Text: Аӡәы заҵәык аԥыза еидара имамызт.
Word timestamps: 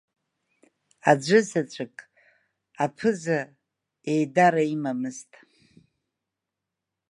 Аӡәы 1.09 1.39
заҵәык 1.49 1.95
аԥыза 2.83 3.39
еидара 4.11 4.63
имамызт. 4.75 5.31